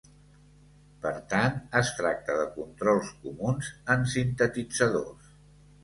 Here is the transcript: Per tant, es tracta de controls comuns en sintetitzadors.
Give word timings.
Per 1.03 1.11
tant, 1.33 1.59
es 1.81 1.93
tracta 2.01 2.39
de 2.41 2.49
controls 2.57 3.13
comuns 3.27 3.73
en 3.97 4.11
sintetitzadors. 4.19 5.35